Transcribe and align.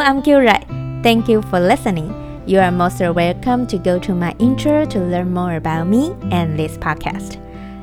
I'm 0.00 0.22
Kyurai. 0.22 1.02
Thank 1.02 1.28
you 1.28 1.42
for 1.42 1.60
listening. 1.60 2.08
You 2.46 2.58
are 2.60 2.70
most 2.70 3.00
welcome 3.00 3.66
to 3.66 3.76
go 3.76 3.98
to 3.98 4.14
my 4.14 4.34
intro 4.38 4.86
to 4.86 4.98
learn 4.98 5.30
more 5.32 5.56
about 5.56 5.88
me 5.88 6.16
and 6.30 6.58
this 6.58 6.78
podcast. 6.78 7.36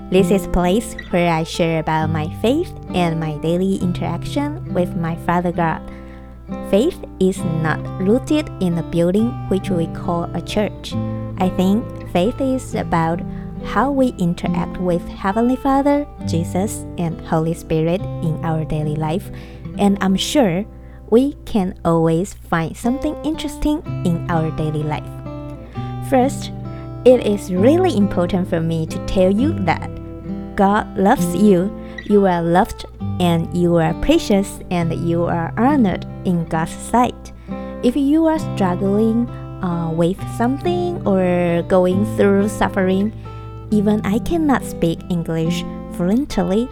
This 0.09 0.31
is 0.31 0.47
a 0.47 0.49
place 0.49 0.95
where 1.11 1.31
I 1.31 1.43
share 1.43 1.79
about 1.79 2.09
my 2.09 2.33
faith 2.41 2.73
and 2.95 3.19
my 3.19 3.37
daily 3.37 3.75
interaction 3.75 4.73
with 4.73 4.95
my 4.95 5.15
Father 5.27 5.51
God. 5.51 5.81
Faith 6.71 6.97
is 7.19 7.37
not 7.61 7.85
rooted 8.01 8.49
in 8.61 8.79
a 8.79 8.89
building 8.89 9.29
which 9.49 9.69
we 9.69 9.85
call 9.87 10.23
a 10.33 10.41
church. 10.41 10.95
I 11.37 11.49
think 11.49 11.85
faith 12.11 12.41
is 12.41 12.73
about 12.73 13.21
how 13.63 13.91
we 13.91 14.15
interact 14.17 14.77
with 14.77 15.07
Heavenly 15.07 15.55
Father, 15.55 16.07
Jesus, 16.25 16.83
and 16.97 17.21
Holy 17.21 17.53
Spirit 17.53 18.01
in 18.01 18.43
our 18.43 18.65
daily 18.65 18.95
life, 18.95 19.29
and 19.77 19.99
I'm 20.01 20.15
sure 20.15 20.65
we 21.09 21.33
can 21.45 21.79
always 21.85 22.33
find 22.33 22.75
something 22.75 23.15
interesting 23.23 23.81
in 24.05 24.29
our 24.29 24.51
daily 24.57 24.83
life. 24.83 25.07
First, 26.09 26.51
it 27.05 27.25
is 27.25 27.53
really 27.53 27.95
important 27.95 28.49
for 28.49 28.59
me 28.59 28.85
to 28.87 29.05
tell 29.05 29.31
you 29.31 29.53
that 29.65 29.89
God 30.55 30.97
loves 30.97 31.35
you, 31.35 31.71
you 32.05 32.25
are 32.25 32.41
loved, 32.41 32.85
and 33.19 33.55
you 33.55 33.75
are 33.75 33.93
precious, 34.01 34.59
and 34.71 34.93
you 35.07 35.23
are 35.23 35.53
honored 35.57 36.05
in 36.25 36.45
God's 36.45 36.71
sight. 36.71 37.31
If 37.83 37.95
you 37.95 38.25
are 38.25 38.39
struggling 38.39 39.29
uh, 39.63 39.91
with 39.91 40.17
something 40.35 41.05
or 41.07 41.61
going 41.67 42.05
through 42.17 42.49
suffering, 42.49 43.13
even 43.71 44.01
I 44.05 44.19
cannot 44.19 44.63
speak 44.63 44.99
English 45.09 45.63
fluently, 45.93 46.67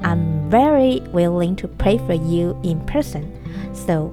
I'm 0.00 0.50
very 0.50 1.00
willing 1.12 1.56
to 1.56 1.68
pray 1.68 1.98
for 1.98 2.14
you 2.14 2.58
in 2.62 2.80
person. 2.86 3.37
So 3.72 4.12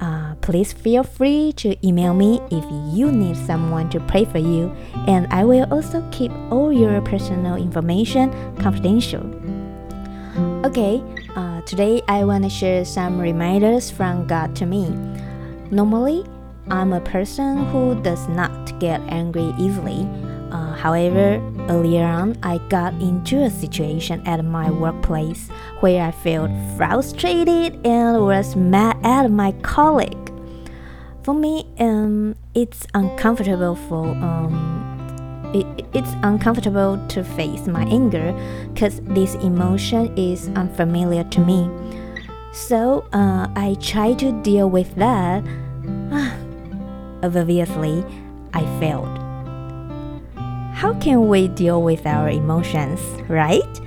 uh, 0.00 0.34
please 0.42 0.72
feel 0.72 1.02
free 1.02 1.52
to 1.56 1.74
email 1.86 2.12
me 2.14 2.40
if 2.50 2.64
you 2.94 3.10
need 3.10 3.36
someone 3.36 3.88
to 3.90 4.00
pray 4.00 4.24
for 4.24 4.38
you, 4.38 4.74
and 5.06 5.26
I 5.30 5.44
will 5.44 5.66
also 5.72 6.06
keep 6.12 6.32
all 6.50 6.72
your 6.72 7.00
personal 7.00 7.56
information 7.56 8.30
confidential. 8.58 9.24
Okay, 10.66 11.02
uh, 11.34 11.62
today 11.62 12.02
I 12.08 12.24
want 12.24 12.44
to 12.44 12.50
share 12.50 12.84
some 12.84 13.18
reminders 13.18 13.90
from 13.90 14.26
God 14.26 14.54
to 14.56 14.66
me. 14.66 14.90
Normally, 15.70 16.24
I'm 16.68 16.92
a 16.92 17.00
person 17.00 17.64
who 17.66 17.94
does 18.02 18.28
not 18.28 18.78
get 18.80 19.00
angry 19.08 19.54
easily. 19.58 20.06
Uh, 20.50 20.74
however, 20.74 21.40
earlier 21.68 22.04
on, 22.04 22.36
I 22.42 22.58
got 22.68 22.94
into 22.94 23.42
a 23.42 23.50
situation 23.50 24.26
at 24.26 24.44
my 24.44 24.70
workplace 24.70 25.48
where 25.80 26.02
I 26.06 26.10
felt 26.10 26.50
frustrated 26.76 27.86
and 27.86 28.22
was 28.22 28.56
mad 28.56 28.96
at 29.04 29.30
my 29.30 29.52
colleague. 29.62 30.32
For 31.22 31.34
me, 31.34 31.66
um, 31.78 32.36
it's 32.54 32.86
uncomfortable 32.94 33.74
for 33.74 34.06
um, 34.06 35.50
it, 35.54 35.86
it's 35.92 36.12
uncomfortable 36.22 37.04
to 37.08 37.24
face 37.24 37.66
my 37.66 37.82
anger 37.84 38.32
because 38.72 39.00
this 39.02 39.34
emotion 39.36 40.16
is 40.16 40.48
unfamiliar 40.50 41.24
to 41.24 41.40
me. 41.40 41.70
So 42.52 43.06
uh, 43.12 43.48
I 43.56 43.76
try 43.80 44.14
to 44.14 44.32
deal 44.42 44.70
with 44.70 44.94
that. 44.96 45.44
Obviously, 47.22 48.04
I 48.54 48.62
failed 48.80 49.25
how 50.76 50.92
can 51.00 51.28
we 51.28 51.48
deal 51.48 51.82
with 51.82 52.04
our 52.04 52.28
emotions, 52.28 53.00
right? 53.30 53.80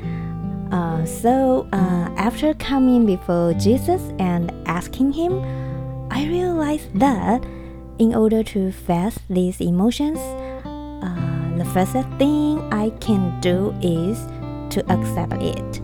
Uh, 0.72 1.06
so, 1.06 1.70
uh, 1.72 2.10
after 2.18 2.56
coming 2.56 3.06
before 3.06 3.54
Jesus 3.54 4.02
and 4.18 4.52
asking 4.66 5.14
Him, 5.14 5.40
I 6.10 6.26
realized 6.26 6.90
that 7.00 7.46
in 8.00 8.16
order 8.16 8.42
to 8.42 8.72
face 8.72 9.20
these 9.30 9.62
emotions, 9.62 10.18
uh, 10.66 11.58
the 11.58 11.66
first 11.66 11.94
thing 12.18 12.58
I 12.74 12.90
can 13.00 13.40
do 13.40 13.70
is 13.84 14.18
to 14.74 14.84
accept 14.92 15.34
it. 15.34 15.82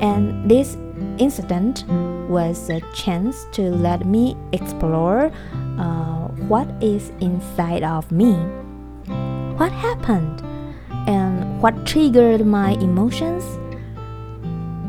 And 0.00 0.48
this 0.48 0.76
incident 1.18 1.84
was 2.28 2.70
a 2.70 2.80
chance 2.94 3.46
to 3.50 3.62
let 3.62 4.06
me 4.06 4.36
explore 4.52 5.32
uh, 5.76 6.28
what 6.46 6.70
is 6.80 7.10
inside 7.18 7.82
of 7.82 8.12
me 8.12 8.38
what 9.60 9.72
happened 9.72 10.40
and 11.06 11.60
what 11.60 11.84
triggered 11.84 12.46
my 12.46 12.70
emotions? 12.80 13.44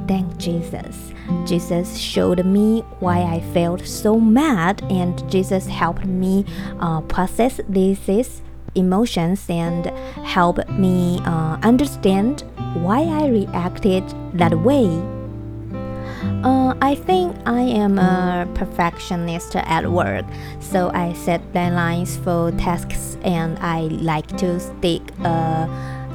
Thank 0.08 0.38
Jesus. 0.38 1.12
Jesus 1.46 1.98
showed 1.98 2.46
me 2.46 2.80
why 3.00 3.22
I 3.22 3.42
felt 3.54 3.86
so 3.86 4.18
mad, 4.18 4.82
and 4.90 5.30
Jesus 5.30 5.68
helped 5.68 6.06
me 6.06 6.46
uh, 6.80 7.02
process 7.02 7.60
these 7.68 8.42
emotions 8.76 9.46
and 9.50 9.88
help 10.24 10.66
me 10.70 11.20
uh, 11.26 11.58
understand 11.64 12.46
why 12.76 13.02
I 13.02 13.28
reacted 13.28 14.04
that 14.36 14.58
way. 14.58 14.88
Uh, 16.22 16.76
I 16.82 16.96
think 16.96 17.36
I 17.46 17.62
am 17.62 17.98
a 17.98 18.48
perfectionist 18.54 19.56
at 19.56 19.92
work, 19.92 20.26
so 20.60 20.92
I 20.94 21.14
set 21.14 21.42
deadlines 21.54 22.22
for 22.24 22.52
tasks 22.52 23.18
and 23.24 23.58
I 23.60 23.82
like 23.82 24.28
to 24.38 24.60
stick 24.60 25.02
uh, 25.24 25.68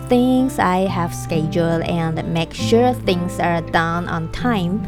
things 0.09 0.59
I 0.61 0.87
have 0.87 1.12
scheduled 1.12 1.83
and 1.83 2.22
make 2.33 2.55
sure 2.55 2.94
things 2.94 3.41
are 3.41 3.61
done 3.62 4.09
on 4.09 4.31
time. 4.31 4.87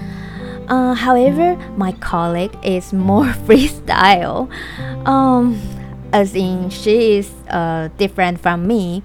Uh, 0.69 0.95
however, 0.95 1.56
my 1.77 1.93
colleague 1.93 2.56
is 2.62 2.93
more 2.93 3.25
freestyle, 3.47 4.49
um, 5.06 5.61
as 6.12 6.37
in 6.37 6.71
she 6.71 7.19
is 7.19 7.33
uh, 7.49 7.89
different 7.97 8.41
from 8.41 8.69
me. 8.69 9.03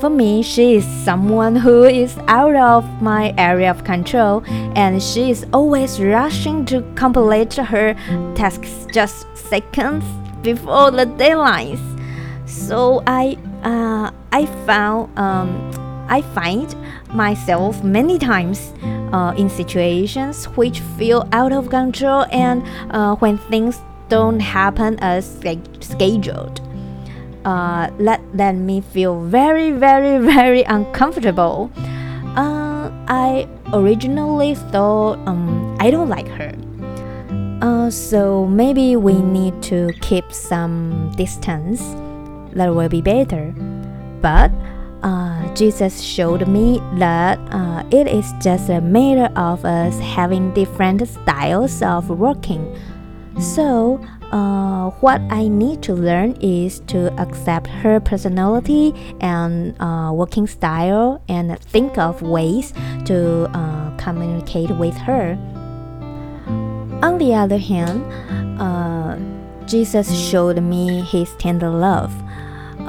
For 0.00 0.08
me, 0.08 0.42
she 0.42 0.76
is 0.76 0.86
someone 1.04 1.54
who 1.54 1.82
is 1.84 2.16
out 2.26 2.56
of 2.56 3.02
my 3.02 3.34
area 3.36 3.70
of 3.70 3.84
control, 3.84 4.42
and 4.74 5.02
she 5.02 5.30
is 5.30 5.44
always 5.52 6.00
rushing 6.00 6.64
to 6.72 6.80
complete 6.94 7.52
her 7.52 7.92
tasks 8.34 8.86
just 8.94 9.26
seconds 9.36 10.02
before 10.40 10.90
the 10.90 11.04
deadlines. 11.04 11.82
So 12.46 13.02
I, 13.06 13.36
uh, 13.62 14.10
I 14.32 14.46
found, 14.64 15.18
um, 15.18 16.06
I 16.08 16.22
find 16.32 16.74
myself 17.12 17.84
many 17.84 18.18
times 18.18 18.72
uh, 19.12 19.34
in 19.36 19.50
situations 19.50 20.46
which 20.56 20.80
feel 20.96 21.28
out 21.32 21.52
of 21.52 21.68
control, 21.68 22.24
and 22.32 22.62
uh, 22.90 23.16
when 23.16 23.36
things 23.36 23.82
don't 24.08 24.40
happen 24.40 24.98
as 25.00 25.26
scheduled 25.80 26.69
uh, 27.44 27.90
let, 27.98 28.20
let 28.34 28.54
me 28.54 28.80
feel 28.80 29.20
very, 29.24 29.70
very, 29.70 30.18
very 30.34 30.62
uncomfortable. 30.62 31.70
Uh, 32.36 32.90
I 33.08 33.48
originally 33.72 34.54
thought 34.54 35.18
um, 35.26 35.76
I 35.80 35.90
don't 35.90 36.08
like 36.08 36.28
her. 36.28 36.54
Uh, 37.62 37.90
so 37.90 38.46
maybe 38.46 38.96
we 38.96 39.14
need 39.14 39.62
to 39.64 39.92
keep 40.00 40.32
some 40.32 41.12
distance. 41.16 41.80
That 42.54 42.74
will 42.74 42.88
be 42.88 43.02
better. 43.02 43.52
But 44.20 44.50
uh, 45.02 45.54
Jesus 45.54 46.00
showed 46.00 46.46
me 46.48 46.80
that 46.98 47.38
uh, 47.52 47.84
it 47.90 48.06
is 48.06 48.32
just 48.40 48.68
a 48.68 48.80
matter 48.80 49.32
of 49.38 49.64
us 49.64 49.98
having 49.98 50.52
different 50.52 51.06
styles 51.08 51.82
of 51.82 52.08
working. 52.10 52.76
So 53.38 54.00
uh, 54.32 54.90
what 55.00 55.20
I 55.30 55.48
need 55.48 55.82
to 55.82 55.94
learn 55.94 56.36
is 56.40 56.80
to 56.88 57.12
accept 57.20 57.66
her 57.66 58.00
personality 58.00 58.94
and 59.20 59.74
uh, 59.80 60.12
working 60.14 60.46
style 60.46 61.22
and 61.28 61.58
think 61.60 61.98
of 61.98 62.22
ways 62.22 62.72
to 63.06 63.50
uh, 63.56 63.96
communicate 63.96 64.70
with 64.70 64.96
her. 64.98 65.38
On 67.02 67.18
the 67.18 67.34
other 67.34 67.58
hand, 67.58 68.04
uh, 68.60 69.18
Jesus 69.66 70.12
showed 70.14 70.62
me 70.62 71.00
his 71.02 71.34
tender 71.36 71.70
love 71.70 72.12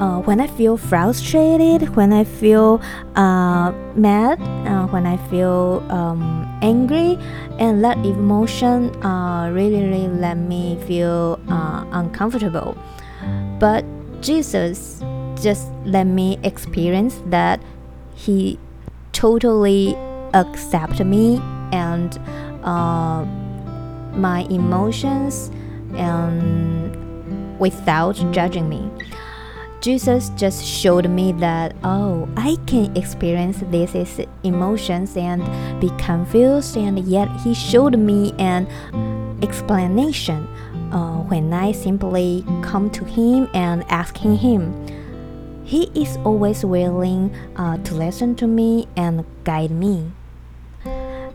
uh, 0.02 0.18
when 0.22 0.40
I 0.40 0.48
feel 0.48 0.76
frustrated, 0.76 1.94
when 1.94 2.12
I 2.12 2.24
feel 2.24 2.82
uh, 3.14 3.70
mad, 3.94 4.42
uh, 4.66 4.88
when 4.88 5.06
I 5.06 5.16
feel 5.30 5.86
um, 5.90 6.44
angry, 6.60 7.16
and 7.60 7.84
that 7.84 7.98
emotion 7.98 8.90
uh, 9.06 9.48
really, 9.52 9.80
really 9.84 10.08
let 10.08 10.36
me 10.36 10.76
feel 10.88 11.38
uh, 11.48 11.84
uncomfortable. 11.92 12.76
But 13.60 13.84
Jesus 14.20 15.00
just 15.40 15.68
let 15.84 16.04
me 16.04 16.38
experience 16.42 17.20
that 17.26 17.62
He 18.16 18.58
totally 19.12 19.94
accept 20.34 20.98
me 21.04 21.40
and 21.72 22.18
uh, 22.64 23.24
my 24.14 24.40
emotions 24.50 25.52
and 25.94 26.90
without 27.60 28.16
judging 28.32 28.68
me. 28.68 28.90
Jesus 29.82 30.30
just 30.36 30.64
showed 30.64 31.10
me 31.10 31.32
that, 31.32 31.74
oh, 31.82 32.28
I 32.36 32.56
can 32.66 32.96
experience 32.96 33.64
these 33.68 34.20
emotions 34.44 35.16
and 35.16 35.42
be 35.80 35.90
confused, 35.98 36.76
and 36.76 37.00
yet 37.00 37.28
He 37.40 37.52
showed 37.52 37.98
me 37.98 38.32
an 38.38 38.68
explanation 39.42 40.46
uh, 40.92 41.16
when 41.26 41.52
I 41.52 41.72
simply 41.72 42.44
come 42.62 42.90
to 42.90 43.04
Him 43.04 43.48
and 43.54 43.82
asking 43.88 44.36
Him. 44.36 44.72
He 45.64 45.90
is 46.00 46.16
always 46.18 46.64
willing 46.64 47.34
uh, 47.56 47.78
to 47.78 47.94
listen 47.96 48.36
to 48.36 48.46
me 48.46 48.86
and 48.96 49.24
guide 49.42 49.72
me. 49.72 50.12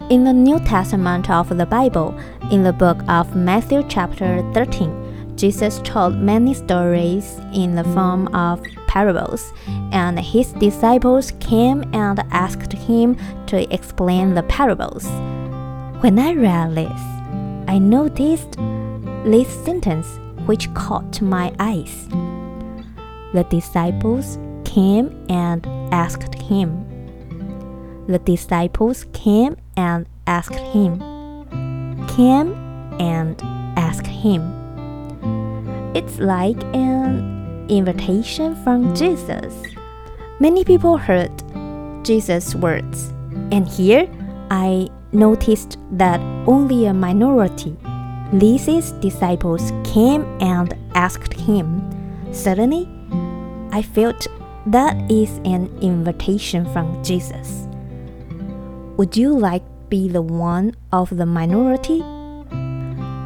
In 0.10 0.24
the 0.24 0.32
New 0.32 0.60
Testament 0.60 1.30
of 1.30 1.50
the 1.58 1.66
Bible, 1.66 2.18
in 2.50 2.64
the 2.64 2.72
book 2.72 2.98
of 3.10 3.36
Matthew, 3.36 3.84
chapter 3.90 4.42
13, 4.54 5.07
Jesus 5.38 5.80
told 5.84 6.18
many 6.18 6.56
stories 6.56 7.40
in 7.54 7.76
the 7.76 7.84
form 7.84 8.28
of 8.36 8.60
parables, 8.88 9.54
and 9.92 10.20
his 10.20 10.52
disciples 10.54 11.32
came 11.40 11.84
and 11.94 12.20
asked 12.32 12.74
him 12.74 13.16
to 13.46 13.72
explain 13.72 14.34
the 14.34 14.42
parables. 14.44 15.06
When 16.02 16.18
I 16.18 16.34
read 16.34 16.74
this, 16.74 17.02
I 17.68 17.78
noticed 17.78 18.58
this 19.26 19.48
sentence 19.64 20.08
which 20.48 20.74
caught 20.74 21.22
my 21.22 21.54
eyes. 21.60 22.08
The 23.34 23.46
disciples 23.48 24.40
came 24.66 25.24
and 25.30 25.64
asked 25.94 26.34
him. 26.34 26.84
The 28.08 28.20
disciples 28.20 29.06
came 29.14 29.56
and 29.76 30.08
asked 30.26 30.56
him. 30.56 30.98
Came 32.08 32.54
and 33.00 33.40
asked 33.78 34.08
him. 34.08 34.57
It's 35.98 36.20
like 36.20 36.62
an 36.76 37.66
invitation 37.70 38.56
from 38.64 38.94
Jesus. 38.94 39.52
Many 40.40 40.64
people 40.64 40.96
heard 40.96 41.32
Jesus' 42.06 42.54
words, 42.54 43.10
and 43.52 43.68
here 43.68 44.08
I 44.52 44.90
noticed 45.12 45.80
that 45.94 46.22
only 46.46 46.86
a 46.86 46.94
minority, 46.94 47.76
Lisa's 48.32 48.92
disciples, 49.02 49.74
came 49.84 50.22
and 50.40 50.76
asked 50.94 51.34
him. 51.34 51.82
Suddenly, 52.32 52.88
I 53.72 53.82
felt 53.82 54.28
that 54.68 54.96
is 55.10 55.42
an 55.46 55.66
invitation 55.82 56.72
from 56.72 57.04
Jesus. 57.04 57.68
Would 58.98 59.18
you 59.18 59.36
like 59.36 59.64
be 59.90 60.08
the 60.08 60.22
one 60.22 60.76
of 60.94 61.10
the 61.10 61.26
minority? 61.26 62.02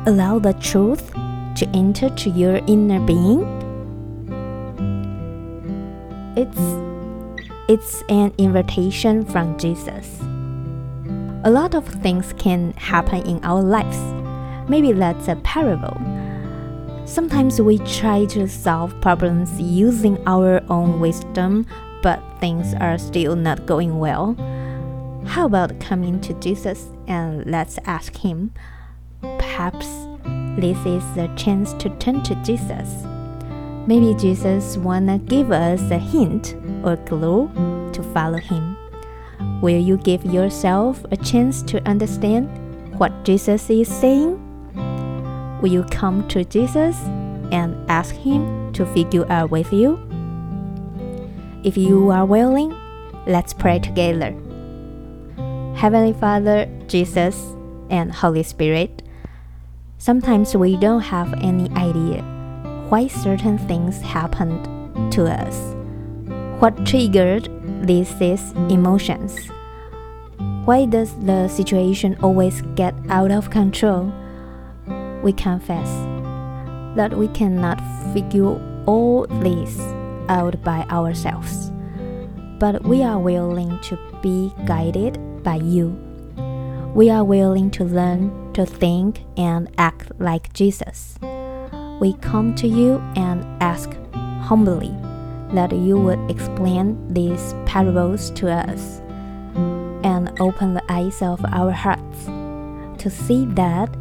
Allow 0.07 0.39
the 0.39 0.53
truth 0.53 1.10
to 1.55 1.67
enter 1.73 2.09
to 2.09 2.29
your 2.29 2.57
inner 2.67 2.99
being? 2.99 3.41
It's 6.35 6.59
it's 7.67 8.03
an 8.09 8.33
invitation 8.37 9.23
from 9.25 9.57
Jesus. 9.57 10.19
A 11.43 11.49
lot 11.49 11.73
of 11.73 11.87
things 11.87 12.33
can 12.37 12.73
happen 12.73 13.25
in 13.25 13.43
our 13.43 13.61
lives. 13.61 13.97
Maybe 14.69 14.91
that's 14.91 15.27
a 15.27 15.35
parable. 15.37 15.99
Sometimes 17.05 17.59
we 17.61 17.77
try 17.79 18.25
to 18.25 18.47
solve 18.47 18.99
problems 19.01 19.59
using 19.59 20.21
our 20.27 20.61
own 20.69 20.99
wisdom, 20.99 21.65
but 22.03 22.21
things 22.39 22.73
are 22.75 22.97
still 22.97 23.35
not 23.35 23.65
going 23.65 23.99
well. 23.99 24.35
How 25.25 25.45
about 25.45 25.79
coming 25.79 26.21
to 26.21 26.33
Jesus 26.35 26.87
and 27.07 27.45
let's 27.45 27.77
ask 27.85 28.15
Him? 28.17 28.53
Perhaps 29.21 29.87
this 30.57 30.77
is 30.85 31.03
the 31.15 31.31
chance 31.35 31.73
to 31.73 31.89
turn 31.97 32.23
to 32.23 32.35
Jesus. 32.43 33.05
Maybe 33.87 34.13
Jesus 34.19 34.77
wanna 34.77 35.17
give 35.19 35.51
us 35.51 35.81
a 35.91 35.97
hint 35.97 36.55
or 36.83 36.97
clue 36.97 37.49
to 37.93 38.03
follow 38.13 38.37
Him. 38.37 38.77
Will 39.61 39.79
you 39.79 39.97
give 39.97 40.25
yourself 40.25 41.03
a 41.11 41.17
chance 41.17 41.61
to 41.63 41.81
understand 41.87 42.49
what 42.97 43.23
Jesus 43.23 43.69
is 43.69 43.87
saying? 43.87 44.39
Will 45.61 45.71
you 45.71 45.83
come 45.85 46.27
to 46.29 46.43
Jesus 46.43 46.97
and 47.51 47.75
ask 47.89 48.15
Him 48.15 48.73
to 48.73 48.85
figure 48.87 49.29
out 49.31 49.51
with 49.51 49.71
you? 49.71 49.99
If 51.63 51.77
you 51.77 52.09
are 52.09 52.25
willing, 52.25 52.75
let's 53.27 53.53
pray 53.53 53.79
together. 53.79 54.35
Heavenly 55.75 56.13
Father, 56.13 56.67
Jesus, 56.87 57.35
and 57.89 58.11
Holy 58.11 58.43
Spirit, 58.43 59.03
sometimes 60.01 60.57
we 60.57 60.75
don't 60.77 61.01
have 61.01 61.31
any 61.43 61.69
idea 61.77 62.23
why 62.89 63.05
certain 63.05 63.59
things 63.67 64.01
happened 64.01 64.65
to 65.13 65.27
us. 65.27 65.75
What 66.59 66.87
triggered 66.87 67.47
these 67.85 68.11
emotions? 68.69 69.37
Why 70.65 70.85
does 70.85 71.13
the 71.19 71.47
situation 71.47 72.17
always 72.23 72.63
get 72.73 72.95
out 73.09 73.29
of 73.29 73.51
control? 73.51 74.11
We 75.21 75.33
confess 75.33 75.89
that 76.95 77.13
we 77.15 77.27
cannot 77.27 77.79
figure 78.11 78.57
all 78.87 79.27
this 79.27 79.79
out 80.29 80.63
by 80.63 80.81
ourselves, 80.89 81.71
but 82.57 82.81
we 82.83 83.03
are 83.03 83.19
willing 83.19 83.79
to 83.81 83.99
be 84.23 84.51
guided 84.65 85.43
by 85.43 85.57
you. 85.57 85.95
We 86.95 87.11
are 87.11 87.23
willing 87.23 87.69
to 87.71 87.83
learn 87.83 88.40
to 88.53 88.65
think 88.65 89.21
and 89.37 89.69
act 89.77 90.11
like 90.19 90.51
Jesus. 90.53 91.17
We 91.99 92.13
come 92.21 92.55
to 92.55 92.67
you 92.67 92.97
and 93.15 93.45
ask 93.61 93.89
humbly 94.41 94.95
that 95.53 95.71
you 95.71 95.97
would 95.97 96.31
explain 96.31 97.13
these 97.13 97.53
parables 97.65 98.31
to 98.31 98.51
us 98.51 99.01
and 100.03 100.31
open 100.39 100.73
the 100.73 100.83
eyes 100.89 101.21
of 101.21 101.43
our 101.45 101.71
hearts 101.71 102.25
to 103.03 103.09
see 103.09 103.45
that 103.45 103.93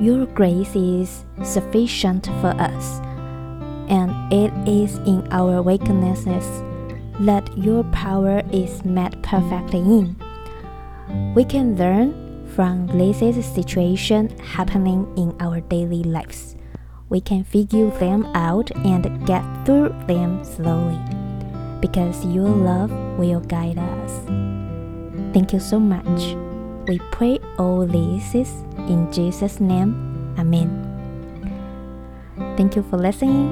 your 0.00 0.26
grace 0.26 0.74
is 0.74 1.24
sufficient 1.42 2.26
for 2.40 2.54
us, 2.58 3.00
and 3.88 4.32
it 4.32 4.52
is 4.66 4.96
in 4.98 5.26
our 5.30 5.62
weaknesses 5.62 6.46
that 7.20 7.56
your 7.56 7.84
power 7.84 8.42
is 8.50 8.84
met 8.84 9.20
perfectly 9.22 9.80
in. 9.80 10.16
We 11.34 11.44
can 11.44 11.76
learn 11.76 12.31
from 12.54 12.86
this 12.86 13.18
situation 13.46 14.28
happening 14.38 15.06
in 15.16 15.34
our 15.40 15.60
daily 15.60 16.02
lives. 16.02 16.56
We 17.08 17.20
can 17.20 17.44
figure 17.44 17.90
them 17.98 18.24
out 18.34 18.70
and 18.84 19.26
get 19.26 19.42
through 19.64 19.94
them 20.06 20.44
slowly 20.44 20.98
because 21.80 22.24
your 22.26 22.48
love 22.48 22.90
will 23.18 23.40
guide 23.40 23.78
us. 23.78 24.12
Thank 25.32 25.52
you 25.52 25.60
so 25.60 25.78
much. 25.78 26.36
We 26.86 26.98
pray 27.10 27.38
all 27.58 27.86
this 27.86 28.34
in 28.34 29.08
Jesus' 29.12 29.60
name. 29.60 30.34
Amen. 30.38 30.88
Thank 32.56 32.76
you 32.76 32.82
for 32.82 32.96
listening. 32.96 33.48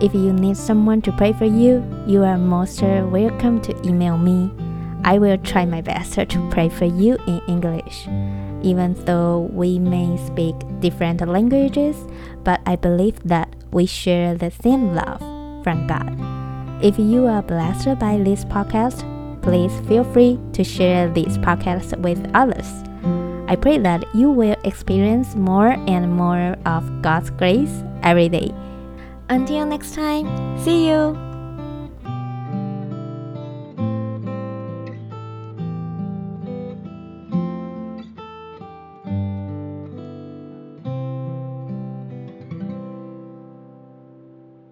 If 0.00 0.14
you 0.14 0.32
need 0.32 0.56
someone 0.56 1.02
to 1.02 1.12
pray 1.12 1.32
for 1.32 1.44
you, 1.44 1.84
you 2.06 2.24
are 2.24 2.38
most 2.38 2.82
welcome 2.82 3.60
to 3.62 3.86
email 3.86 4.16
me. 4.16 4.50
I 5.04 5.18
will 5.18 5.38
try 5.38 5.64
my 5.64 5.80
best 5.80 6.14
to 6.14 6.48
pray 6.50 6.68
for 6.68 6.84
you 6.84 7.16
in 7.26 7.40
English. 7.48 8.06
Even 8.62 8.94
though 9.04 9.48
we 9.52 9.78
may 9.78 10.16
speak 10.26 10.54
different 10.80 11.26
languages, 11.26 11.96
but 12.44 12.60
I 12.66 12.76
believe 12.76 13.18
that 13.24 13.48
we 13.72 13.86
share 13.86 14.34
the 14.34 14.50
same 14.50 14.94
love 14.94 15.20
from 15.64 15.86
God. 15.86 16.16
If 16.84 16.98
you 16.98 17.26
are 17.26 17.42
blessed 17.42 17.98
by 17.98 18.18
this 18.18 18.44
podcast, 18.44 19.04
please 19.42 19.72
feel 19.88 20.04
free 20.04 20.38
to 20.52 20.64
share 20.64 21.08
this 21.08 21.38
podcast 21.38 21.98
with 22.00 22.20
others. 22.34 22.68
I 23.48 23.56
pray 23.56 23.78
that 23.78 24.04
you 24.14 24.30
will 24.30 24.56
experience 24.64 25.34
more 25.34 25.72
and 25.88 26.12
more 26.12 26.56
of 26.66 27.02
God's 27.02 27.30
grace 27.30 27.82
every 28.02 28.28
day. 28.28 28.54
Until 29.28 29.66
next 29.66 29.94
time, 29.94 30.26
see 30.58 30.88
you! 30.88 31.29